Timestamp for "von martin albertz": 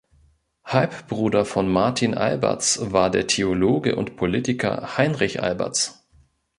1.45-2.79